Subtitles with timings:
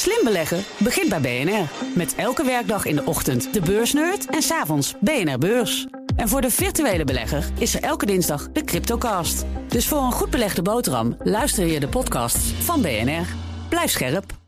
[0.00, 1.70] Slim beleggen begint bij BNR.
[1.94, 5.86] Met elke werkdag in de ochtend de beursnerd en s'avonds BNR Beurs.
[6.16, 9.44] En voor de virtuele belegger is er elke dinsdag de Cryptocast.
[9.68, 13.26] Dus voor een goed belegde boterham luister je de podcasts van BNR.
[13.68, 14.38] Blijf scherp.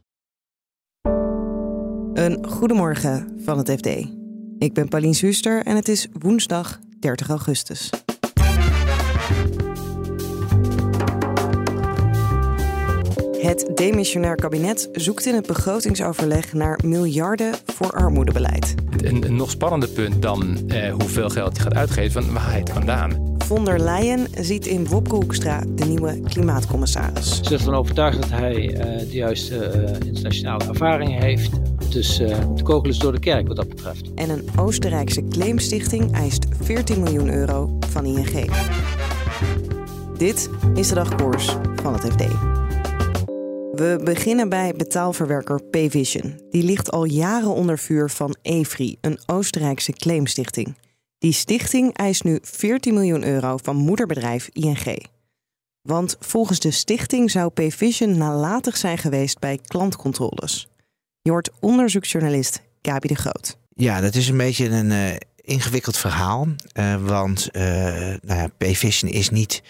[2.12, 3.86] Een goedemorgen van het FD.
[4.58, 7.90] Ik ben Paulien Zuster en het is woensdag 30 augustus.
[13.42, 18.74] Het demissionair kabinet zoekt in het begrotingsoverleg naar miljarden voor armoedebeleid.
[18.96, 22.58] Een, een nog spannender punt dan eh, hoeveel geld je gaat uitgeven, van waar hij
[22.58, 23.36] het vandaan.
[23.38, 27.36] Von der Leyen ziet in Wopke Hoekstra de nieuwe klimaatcommissaris.
[27.36, 31.50] Ze is ervan overtuigd dat hij uh, de juiste uh, internationale ervaring heeft.
[31.88, 34.14] Dus uh, de kogel is door de kerk wat dat betreft.
[34.14, 38.50] En een Oostenrijkse claimstichting eist 14 miljoen euro van ING.
[40.16, 42.51] Dit is de dagkoers van het FD.
[43.82, 46.40] We beginnen bij betaalverwerker Payvision.
[46.50, 50.74] Die ligt al jaren onder vuur van EFRI, een Oostenrijkse claimstichting.
[51.18, 55.06] Die stichting eist nu 14 miljoen euro van moederbedrijf ING.
[55.80, 60.68] Want volgens de stichting zou Payvision nalatig zijn geweest bij klantcontroles.
[61.22, 63.56] Je hoort onderzoeksjournalist Gabi de Groot.
[63.74, 66.46] Ja, dat is een beetje een uh, ingewikkeld verhaal.
[66.78, 69.62] Uh, want uh, nou ja, Payvision is niet,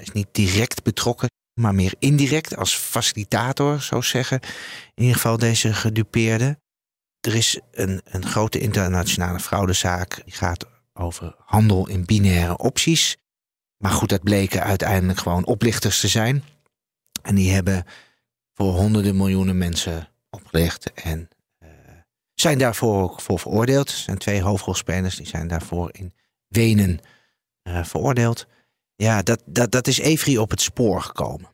[0.00, 1.29] is niet direct betrokken
[1.60, 4.40] maar meer indirect als facilitator, zou zeggen.
[4.94, 6.58] In ieder geval deze gedupeerde.
[7.20, 10.22] Er is een, een grote internationale fraudezaak.
[10.24, 13.16] Die gaat over handel in binaire opties.
[13.76, 16.44] Maar goed, dat bleken uiteindelijk gewoon oplichters te zijn.
[17.22, 17.84] En die hebben
[18.54, 20.92] voor honderden miljoenen mensen opgelicht.
[20.92, 21.28] En
[21.62, 21.68] uh,
[22.34, 23.88] zijn daarvoor ook voor veroordeeld.
[23.88, 26.14] Er zijn twee hoofdrolspelers die zijn daarvoor in
[26.48, 27.00] Wenen
[27.62, 28.46] uh, veroordeeld.
[29.00, 31.48] Ja, dat, dat, dat is Evry op het spoor gekomen.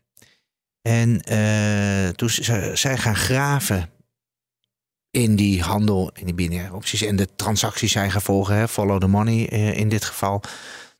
[0.82, 2.28] En uh, toen
[2.76, 3.90] zij gaan graven
[5.10, 9.06] in die handel, in die binaire opties en de transacties zijn gevolgen, hè, follow the
[9.06, 10.42] money uh, in dit geval.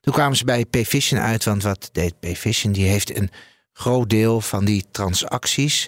[0.01, 2.73] Toen kwamen ze bij Payvision uit, want wat deed Payvision?
[2.73, 3.31] Die heeft een
[3.73, 5.87] groot deel van die transacties,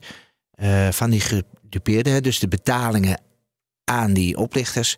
[0.54, 3.20] uh, van die gedupeerden, dus de betalingen
[3.84, 4.96] aan die oplichters,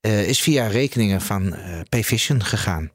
[0.00, 1.56] is via rekeningen van
[1.88, 2.90] Payvision gegaan.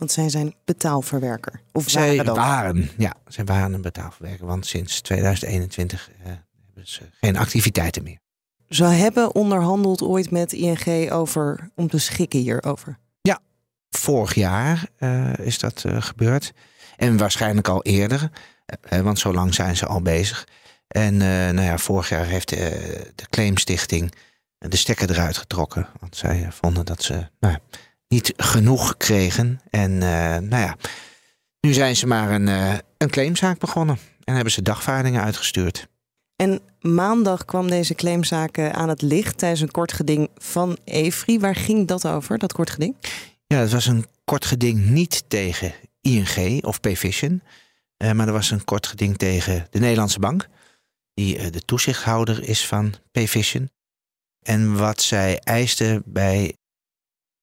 [0.00, 1.60] Want zij zijn betaalverwerker.
[1.72, 4.46] Of zij waren, waren, ja, zij waren een betaalverwerker.
[4.46, 6.26] Want sinds 2021 eh,
[6.66, 8.18] hebben ze geen activiteiten meer.
[8.68, 12.98] Ze hebben onderhandeld ooit met ING over om te schikken hierover.
[13.20, 13.40] Ja,
[13.90, 16.52] vorig jaar uh, is dat uh, gebeurd.
[16.96, 18.30] En waarschijnlijk al eerder,
[18.92, 20.46] uh, want zo lang zijn ze al bezig.
[20.88, 24.12] En nou ja, vorig jaar heeft de claimstichting
[24.58, 25.88] de stekker eruit getrokken.
[25.98, 27.56] Want zij vonden dat ze nou,
[28.10, 29.60] niet genoeg kregen.
[29.70, 30.00] En uh,
[30.36, 30.76] nou ja,
[31.60, 33.98] nu zijn ze maar een, uh, een claimzaak begonnen.
[34.24, 35.88] En hebben ze dagvaardingen uitgestuurd.
[36.36, 41.38] En maandag kwam deze claimzaak aan het licht tijdens een kort geding van Evri.
[41.38, 42.96] Waar ging dat over, dat kort geding?
[43.46, 47.42] Ja, het was een kort geding niet tegen ING of Payvision.
[47.98, 50.48] Uh, maar er was een kort geding tegen de Nederlandse bank.
[51.14, 53.70] Die de toezichthouder is van Payvision.
[54.42, 56.56] En wat zij eisten bij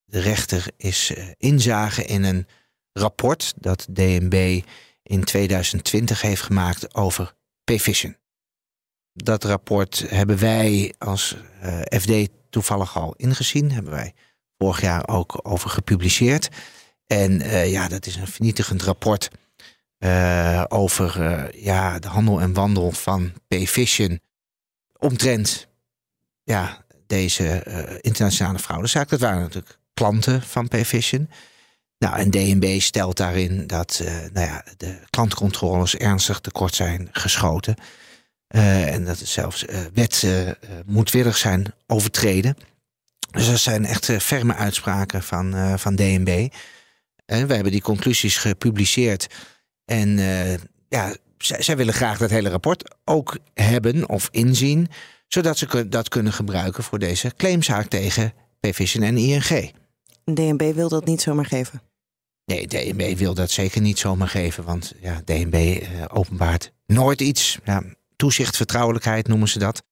[0.10, 2.48] de rechter is uh, inzage in een
[2.94, 4.62] rapport dat DNB
[5.04, 8.18] in 2020 heeft gemaakt over Payvision.
[9.14, 14.14] Dat rapport hebben wij als uh, FD toevallig al ingezien, hebben wij
[14.58, 16.50] vorig jaar ook over gepubliceerd.
[17.08, 19.30] En uh, ja, dat is een vernietigend rapport
[20.68, 24.20] over ja, de handel en wandel van Payvision
[24.98, 25.68] omtrent
[26.44, 27.64] ja, deze
[28.02, 29.10] internationale fraudezaak.
[29.10, 31.30] Dat waren natuurlijk klanten van Payvision.
[32.00, 37.76] Nou, en DNB stelt daarin dat uh, nou ja, de klantcontroles ernstig tekort zijn geschoten.
[38.56, 42.58] Uh, en dat het zelfs uh, wetten moedwillig zijn overtreden.
[43.32, 46.48] Dus dat zijn echt ferme uitspraken van, van DNB.
[47.26, 49.28] En we hebben die conclusies gepubliceerd.
[49.86, 50.18] En
[50.90, 54.88] ja, zij, willen graag dat hele rapport ook hebben of inzien.
[55.28, 59.74] Zodat ze dat kunnen gebruiken voor deze claimzaak tegen Payvision en ING.
[60.34, 61.82] DNB wil dat niet zomaar geven.
[62.46, 64.64] Nee, DNB wil dat zeker niet zomaar geven.
[64.64, 67.60] Want ja, DNB uh, openbaart nooit iets.
[67.66, 67.84] Ja,
[68.16, 69.84] toezicht, vertrouwelijkheid noemen ze dat.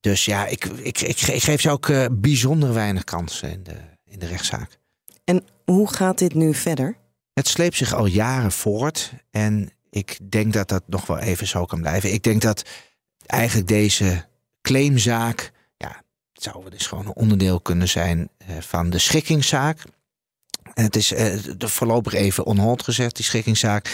[0.00, 3.76] Dus ja, ik, ik, ik, ik geef ze ook uh, bijzonder weinig kansen in de,
[4.04, 4.78] in de rechtszaak.
[5.24, 6.96] En hoe gaat dit nu verder?
[7.32, 9.12] Het sleept zich al jaren voort.
[9.30, 12.12] En ik denk dat dat nog wel even zo kan blijven.
[12.12, 12.62] Ik denk dat
[13.26, 14.26] eigenlijk deze
[14.62, 15.52] claimzaak
[16.38, 19.82] het zou dus gewoon een onderdeel kunnen zijn eh, van de schikkingszaak.
[20.74, 23.90] het is uh, voorlopig even on hold gezet, die schikkingszaak.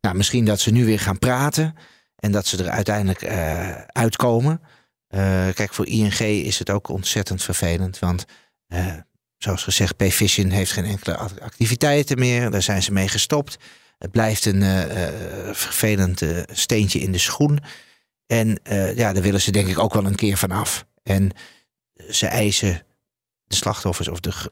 [0.00, 1.76] Nou, misschien dat ze nu weer gaan praten
[2.16, 4.60] en dat ze er uiteindelijk uh, uitkomen.
[5.54, 7.98] kijk, voor ING is het ook ontzettend vervelend.
[7.98, 8.24] Want
[9.38, 12.50] zoals gezegd, Payvision heeft geen enkele activiteiten meer.
[12.50, 13.56] Daar zijn ze mee gestopt.
[13.98, 14.62] Het blijft een
[15.54, 17.58] vervelend steentje in de schoen.
[18.26, 18.58] En
[18.94, 20.86] ja, daar willen ze denk ik ook wel een keer van af.
[21.02, 21.32] En
[22.10, 22.82] ze eisen,
[23.44, 24.50] de slachtoffers of de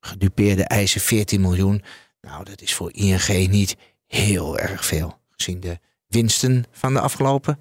[0.00, 1.82] gedupeerde eisen 14 miljoen.
[2.20, 7.58] Nou, dat is voor ING niet heel erg veel, gezien de winsten van de afgelopen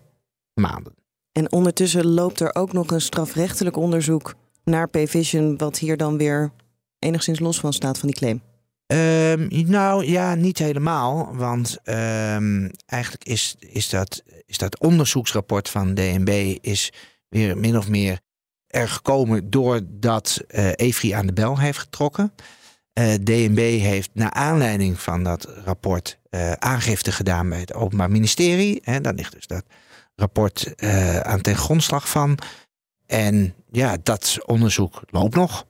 [0.53, 0.93] maanden.
[1.31, 6.51] En ondertussen loopt er ook nog een strafrechtelijk onderzoek naar Payvision, wat hier dan weer
[6.99, 8.41] enigszins los van staat van die claim.
[8.93, 11.35] Um, nou ja, niet helemaal.
[11.35, 16.91] Want um, eigenlijk is, is, dat, is dat onderzoeksrapport van DNB is
[17.27, 18.19] weer min of meer
[18.69, 22.33] er gekomen doordat uh, Evri aan de bel heeft getrokken.
[22.93, 28.79] Eh, DNB heeft naar aanleiding van dat rapport uh, aangifte gedaan bij het Openbaar Ministerie.
[28.83, 29.63] Hè, daar ligt dus dat
[30.15, 30.73] rapport
[31.21, 32.37] aan ten grondslag van.
[33.05, 35.65] En ja, dat onderzoek loopt nog.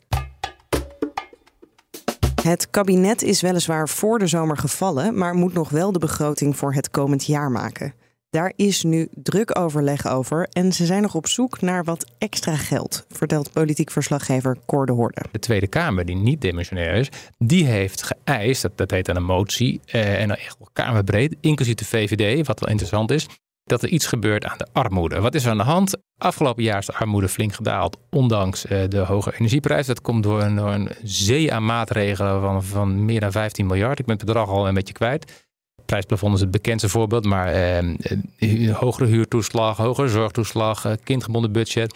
[2.41, 6.73] Het kabinet is weliswaar voor de zomer gevallen, maar moet nog wel de begroting voor
[6.73, 7.93] het komend jaar maken.
[8.29, 12.55] Daar is nu druk overleg over en ze zijn nog op zoek naar wat extra
[12.55, 15.21] geld, vertelt politiek verslaggever Cor de Hoorde.
[15.31, 19.23] De Tweede Kamer, die niet dimensionair is, die heeft geëist, dat, dat heet dan een
[19.23, 23.27] motie, eh, en dan echt wel kamerbreed, inclusief de VVD, wat wel interessant is,
[23.63, 25.19] dat er iets gebeurt aan de armoede.
[25.19, 25.97] Wat is er aan de hand?
[26.17, 29.87] Afgelopen jaar is de armoede flink gedaald, ondanks eh, de hoge energieprijs.
[29.87, 33.99] Dat komt door een, door een zee aan maatregelen van, van meer dan 15 miljard.
[33.99, 35.47] Ik ben het bedrag al een beetje kwijt
[35.89, 41.95] prijsplafond is het bekendste voorbeeld, maar eh, hogere huurtoeslag, hogere zorgtoeslag, eh, kindgebonden budget.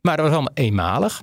[0.00, 1.22] Maar dat was allemaal eenmalig.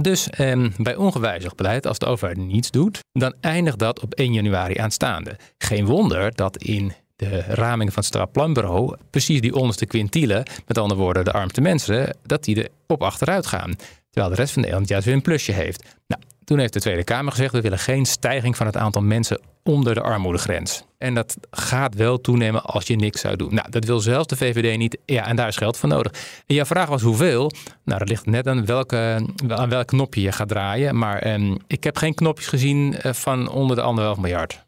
[0.00, 4.32] Dus eh, bij ongewijzigd beleid, als de overheid niets doet, dan eindigt dat op 1
[4.32, 5.36] januari aanstaande.
[5.58, 11.00] Geen wonder dat in de raming van het Strafplanbureau precies die onderste quintielen, met andere
[11.00, 13.76] woorden de armste mensen, dat die er op achteruit gaan.
[14.10, 15.84] Terwijl de rest van Nederland juist weer een plusje heeft.
[16.06, 19.40] Nou, toen heeft de Tweede Kamer gezegd: we willen geen stijging van het aantal mensen
[19.64, 20.84] onder de armoedegrens.
[20.98, 23.54] En dat gaat wel toenemen als je niks zou doen.
[23.54, 24.98] Nou, dat wil zelfs de VVD niet.
[25.04, 26.12] Ja, en daar is geld voor nodig.
[26.46, 27.50] En jouw vraag was hoeveel?
[27.84, 30.98] Nou, dat ligt net aan, welke, aan welk knopje je gaat draaien.
[30.98, 34.66] Maar eh, ik heb geen knopjes gezien eh, van onder de anderhalf miljard.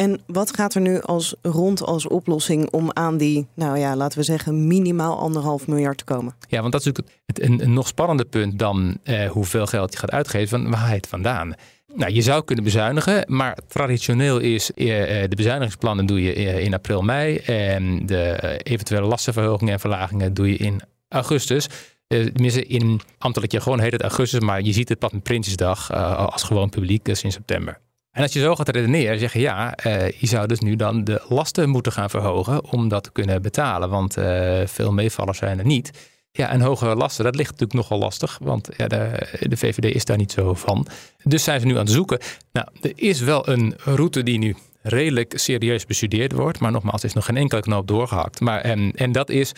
[0.00, 4.18] En wat gaat er nu als rond als oplossing om aan die, nou ja, laten
[4.18, 6.34] we zeggen, minimaal anderhalf miljard te komen?
[6.48, 9.92] Ja, want dat is natuurlijk het, een, een nog spannender punt dan eh, hoeveel geld
[9.92, 10.48] je gaat uitgeven.
[10.48, 11.54] Van waar het vandaan?
[11.94, 16.64] Nou, je zou kunnen bezuinigen, maar traditioneel is eh, eh, de bezuinigingsplannen doe je eh,
[16.64, 17.36] in april, mei.
[17.36, 21.66] En de eventuele lastenverhogingen en verlagingen doe je in augustus.
[22.06, 25.92] Tenminste, in ambtelijk je gewoon heet het augustus, maar je ziet het pas met Prinsjesdag
[26.32, 27.80] als gewoon publiek, dus in september.
[28.18, 29.74] En als je zo gaat redeneren, zeg je ja,
[30.18, 33.88] je zou dus nu dan de lasten moeten gaan verhogen om dat te kunnen betalen.
[33.88, 34.16] Want
[34.64, 35.90] veel meevallers zijn er niet.
[36.30, 40.04] Ja, en hogere lasten, dat ligt natuurlijk nogal lastig, want ja, de, de VVD is
[40.04, 40.86] daar niet zo van.
[41.22, 42.18] Dus zijn ze nu aan het zoeken.
[42.52, 47.08] Nou, er is wel een route die nu redelijk serieus bestudeerd wordt, maar nogmaals, er
[47.08, 48.40] is nog geen enkele knoop doorgehakt.
[48.40, 49.52] Maar, en, en dat is.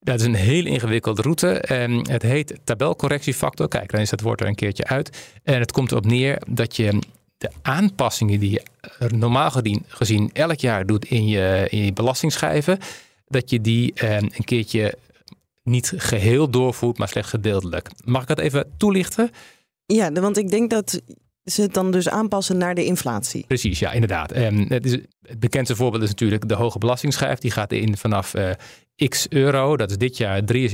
[0.00, 1.58] Dat is een heel ingewikkelde route.
[1.60, 3.68] En het heet tabelcorrectiefactor.
[3.68, 5.32] Kijk, dan is dat woord er een keertje uit.
[5.42, 6.98] En het komt erop neer dat je
[7.38, 8.62] de aanpassingen die je
[9.16, 9.50] normaal
[9.86, 12.78] gezien elk jaar doet in je, in je belastingschijven,
[13.26, 14.94] dat je die eh, een keertje
[15.62, 17.90] niet geheel doorvoert, maar slechts gedeeltelijk.
[18.04, 19.30] Mag ik dat even toelichten?
[19.86, 21.00] Ja, want ik denk dat
[21.44, 23.44] ze het dan dus aanpassen naar de inflatie.
[23.46, 24.36] Precies, ja, inderdaad.
[24.36, 24.92] Um, het, is,
[25.26, 27.38] het bekendste voorbeeld is natuurlijk de hoge belastingschijf.
[27.38, 28.50] Die gaat in vanaf uh,
[29.08, 30.66] x euro, dat is dit jaar 73.000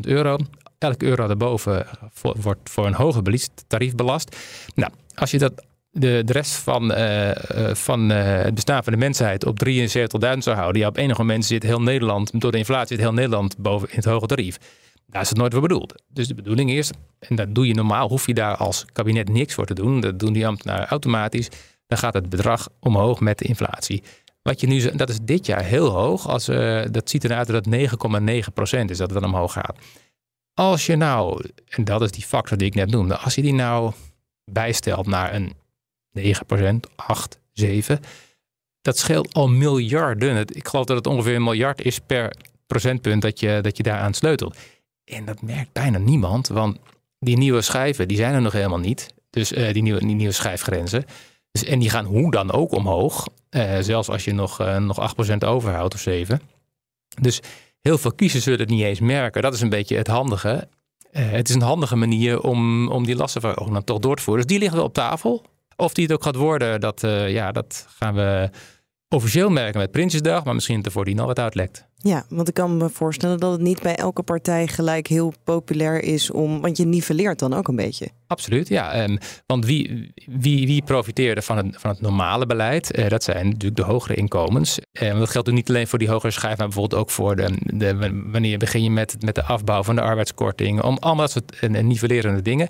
[0.00, 0.38] euro.
[0.78, 1.86] Elke euro daarboven
[2.20, 4.36] wordt voor een hoger tarief belast.
[4.74, 7.30] Nou, als je dat de, de rest van, uh,
[7.72, 9.78] van uh, het bestaan van de mensheid op 73.000
[10.38, 10.80] zou houden.
[10.80, 13.96] Ja, op enig moment zit heel Nederland, door de inflatie zit heel Nederland boven in
[13.96, 14.58] het hoge tarief.
[15.06, 16.02] Daar is het nooit voor bedoeld.
[16.08, 19.54] Dus de bedoeling is, en dat doe je normaal, hoef je daar als kabinet niks
[19.54, 20.00] voor te doen.
[20.00, 21.48] Dat doen die ambtenaren automatisch.
[21.86, 24.02] Dan gaat het bedrag omhoog met de inflatie.
[24.42, 26.28] Wat je nu, dat is dit jaar heel hoog.
[26.28, 26.46] Als,
[26.90, 29.78] dat ziet eruit dat het 9,9% is dat het dan omhoog gaat.
[30.54, 33.54] Als je nou, en dat is die factor die ik net noemde, als je die
[33.54, 33.92] nou
[34.44, 35.52] bijstelt naar een
[36.18, 38.00] 9%, 8, 7.
[38.82, 40.46] Dat scheelt al miljarden.
[40.52, 44.14] Ik geloof dat het ongeveer een miljard is per procentpunt dat je, dat je daaraan
[44.14, 44.56] sleutelt.
[45.04, 46.78] En dat merkt bijna niemand, want
[47.18, 49.14] die nieuwe schijven die zijn er nog helemaal niet.
[49.30, 51.04] Dus uh, die, nieuwe, die nieuwe schijfgrenzen.
[51.50, 53.26] Dus, en die gaan hoe dan ook omhoog.
[53.50, 56.40] Uh, zelfs als je nog, uh, nog 8% overhoudt of 7.
[57.20, 57.40] Dus
[57.80, 59.42] heel veel kiezers zullen het niet eens merken.
[59.42, 60.68] Dat is een beetje het handige.
[61.10, 64.42] het is een handige manier om, om die lastenverhoging dan toch door te voeren.
[64.42, 65.44] Dus die liggen wel op tafel.
[65.76, 68.50] Of die het ook gaat worden, dat, uh, ja, dat gaan we
[69.08, 71.86] officieel merken met Prinsjesdag, maar misschien ervoor die nog wat uitlekt.
[71.96, 76.02] Ja, want ik kan me voorstellen dat het niet bij elke partij gelijk heel populair
[76.02, 76.60] is om.
[76.60, 78.08] Want je niveleert dan ook een beetje.
[78.26, 79.02] Absoluut, ja.
[79.04, 82.98] Um, want wie, wie, wie profiteerde van het, van het normale beleid?
[82.98, 84.78] Uh, dat zijn natuurlijk de hogere inkomens.
[84.92, 87.36] En uh, dat geldt ook niet alleen voor die hogere schijf, maar bijvoorbeeld ook voor
[87.36, 90.82] de, de, wanneer begin je met, met de afbouw van de arbeidskorting.
[90.82, 92.68] Om allemaal dat soort uh, nivellerende dingen.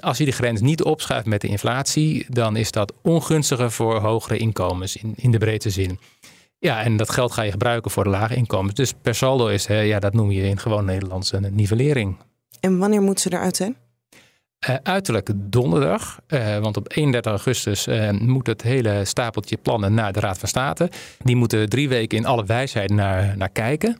[0.00, 4.36] Als je de grens niet opschuift met de inflatie, dan is dat ongunstiger voor hogere
[4.36, 5.98] inkomens in, in de breedste zin.
[6.58, 8.74] Ja, en dat geld ga je gebruiken voor de lage inkomens.
[8.74, 12.16] Dus per saldo is, hè, ja, dat noem je in gewoon Nederlands een nivellering.
[12.60, 13.76] En wanneer moet ze eruit zijn?
[14.68, 20.12] Uh, uiterlijk donderdag, uh, want op 31 augustus uh, moet het hele stapeltje plannen naar
[20.12, 20.90] de Raad van State.
[21.18, 23.98] Die moeten drie weken in alle wijsheid naar, naar kijken.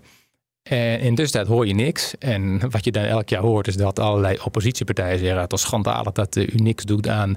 [0.64, 2.18] En in tussentijd hoor je niks.
[2.18, 5.40] En wat je dan elk jaar hoort is dat allerlei oppositiepartijen zeggen...
[5.40, 7.36] het is schandalig dat u niks doet aan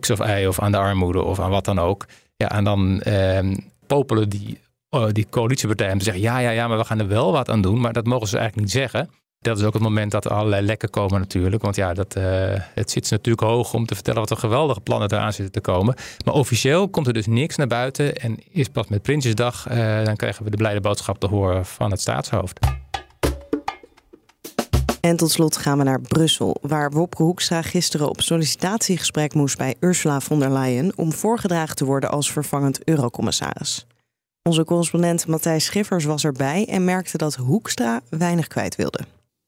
[0.00, 2.06] X of Y of aan de armoede of aan wat dan ook.
[2.36, 3.56] Ja, en dan ehm,
[3.86, 6.22] popelen die, oh, die coalitiepartijen zeggen...
[6.22, 7.80] ja, ja, ja, maar we gaan er wel wat aan doen.
[7.80, 9.10] Maar dat mogen ze eigenlijk niet zeggen.
[9.38, 11.62] Dat is ook het moment dat er allerlei lekken komen natuurlijk.
[11.62, 12.24] Want ja, dat, uh,
[12.74, 15.94] het zit natuurlijk hoog om te vertellen wat er geweldige plannen eraan zitten te komen.
[16.24, 18.14] Maar officieel komt er dus niks naar buiten.
[18.14, 21.90] En is pas met Prinsjesdag, uh, dan krijgen we de blijde boodschap te horen van
[21.90, 22.58] het staatshoofd.
[25.00, 29.74] En tot slot gaan we naar Brussel, waar Wopke Hoekstra gisteren op sollicitatiegesprek moest bij
[29.80, 33.86] Ursula von der Leyen om voorgedragen te worden als vervangend eurocommissaris.
[34.42, 39.00] Onze correspondent Matthijs Schiffers was erbij en merkte dat Hoekstra weinig kwijt wilde.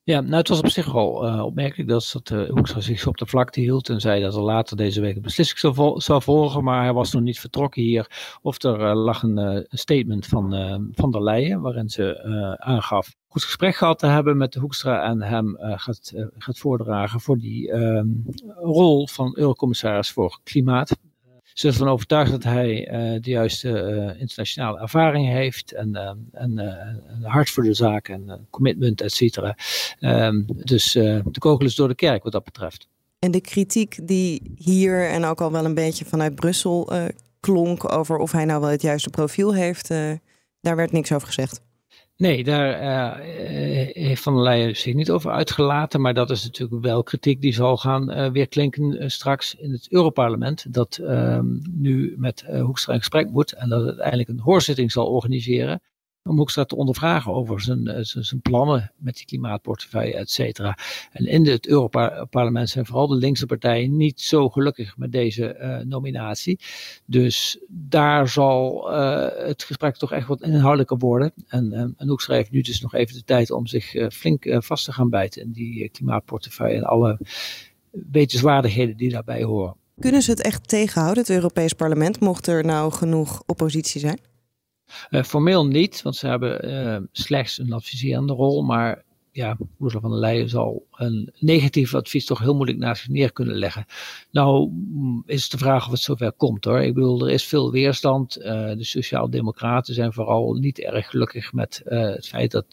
[0.09, 3.17] Ja, nou het was op zich al uh, opmerkelijk dat, dat uh, Hoekstra zich op
[3.17, 6.65] de vlakte hield en zei dat er later deze week een beslissing zou, zou volgen,
[6.65, 8.37] maar hij was nog niet vertrokken hier.
[8.43, 10.51] Of er uh, lag een statement van
[10.95, 12.23] Van der Leyen waarin ze
[12.59, 17.73] aangaf goed gesprek gehad te hebben met Hoekstra en hem gaat, gaat voordragen voor die
[17.73, 18.07] ehm,
[18.61, 20.97] rol van eurocommissaris voor klimaat.
[21.59, 26.11] Ze is ervan overtuigd dat hij uh, de juiste uh, internationale ervaring heeft en, uh,
[26.33, 29.57] en een hart voor de zaak en commitment, et cetera.
[30.01, 32.89] Um, dus de kogel is door de kerk wat dat betreft.
[33.19, 36.93] En de kritiek die hier en ook al wel een beetje vanuit Brussel
[37.41, 39.89] klonk over of hij nou wel het juiste profiel heeft,
[40.61, 41.61] daar werd niks over gezegd.
[42.19, 43.25] Nee, daar uh,
[43.93, 46.01] heeft Van der Leyen zich niet over uitgelaten.
[46.01, 49.93] Maar dat is natuurlijk wel kritiek die zal gaan uh, weer klinken straks in het
[49.93, 50.75] Europarlement.
[50.75, 51.01] Dat
[51.71, 55.81] nu met Hoekstra in gesprek moet en dat uiteindelijk een hoorzitting zal organiseren
[56.25, 60.79] om Hoekstra te ondervragen over zijn, eh, zijn, zijn, plannen met die klimaatportefeuille, et cetera.
[61.13, 65.79] En in het Europarlement zijn vooral de linkse partijen niet zo gelukkig met deze uh,
[65.79, 66.61] nominatie.
[67.05, 71.33] Dus daar zal uh, het gesprek toch echt wat inhoudelijker worden.
[71.49, 74.85] En, en, en Hoekstra heeft nu dus nog even de tijd om zich flink vast
[74.85, 77.19] te gaan bijten in die klimaatportefeuille en alle
[77.91, 79.77] wetenswaardigheden die daarbij horen.
[80.01, 84.19] Kunnen ze het echt tegenhouden, het Europees Parlement, mocht er nou genoeg oppositie zijn?
[85.11, 88.63] Uh, formeel niet, want ze hebben uh, slechts een adviserende rol.
[88.63, 93.11] Maar ja, Ursula van der Leyen zal een negatief advies toch heel moeilijk naast zich
[93.11, 93.85] neer kunnen leggen.
[94.31, 96.81] Nou mm, is de vraag of het zover komt hoor.
[96.81, 98.39] Ik bedoel, er is veel weerstand.
[98.39, 102.67] Uh, de Sociaaldemocraten zijn vooral niet erg gelukkig met het feit dat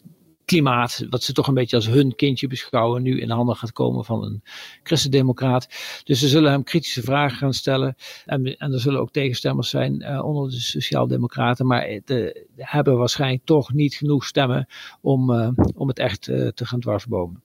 [0.46, 3.72] klimaat, wat ze toch een beetje als hun kindje beschouwen, nu in de handen gaat
[3.72, 4.44] komen van een
[4.84, 5.68] christendemocraat.
[6.04, 7.96] Dus ze zullen hem kritische vragen gaan stellen.
[8.26, 13.46] En, en er zullen ook tegenstemmers zijn uh, onder de sociaaldemocraten, maar de, hebben waarschijnlijk
[13.46, 14.68] toch niet genoeg stemmen
[15.02, 17.42] om, uh, om het echt te gaan dwarsbomen.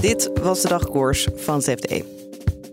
[0.00, 2.19] Dit was de dagkoers van het FD.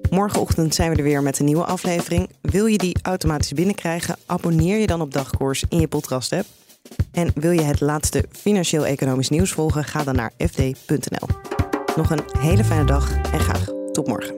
[0.09, 2.29] Morgenochtend zijn we er weer met een nieuwe aflevering.
[2.41, 4.15] Wil je die automatisch binnenkrijgen?
[4.25, 6.45] Abonneer je dan op Dagkoers in je podcast-app.
[7.11, 9.83] En wil je het laatste financieel-economisch nieuws volgen?
[9.83, 11.27] Ga dan naar fd.nl.
[11.95, 14.35] Nog een hele fijne dag en graag tot morgen.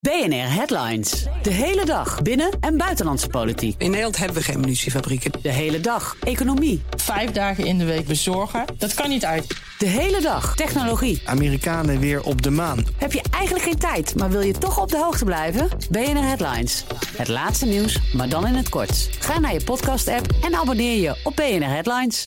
[0.00, 1.26] BNR Headlines.
[1.42, 3.74] De hele dag binnen- en buitenlandse politiek.
[3.78, 5.32] In Nederland hebben we geen munitiefabrieken.
[5.42, 6.82] De hele dag economie.
[6.96, 9.46] Vijf dagen in de week bezorgen, dat kan niet uit.
[9.78, 11.22] De hele dag technologie.
[11.24, 12.84] Amerikanen weer op de maan.
[12.96, 15.68] Heb je eigenlijk geen tijd, maar wil je toch op de hoogte blijven?
[15.90, 16.84] BNR Headlines.
[17.16, 19.10] Het laatste nieuws, maar dan in het kort.
[19.18, 22.26] Ga naar je podcast-app en abonneer je op BNR Headlines.